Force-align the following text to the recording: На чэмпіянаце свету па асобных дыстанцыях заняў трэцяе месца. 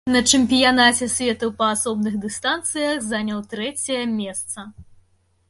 На 0.13 0.19
чэмпіянаце 0.35 1.07
свету 1.15 1.49
па 1.59 1.67
асобных 1.73 2.15
дыстанцыях 2.23 2.95
заняў 3.11 3.45
трэцяе 3.53 4.01
месца. 4.19 4.59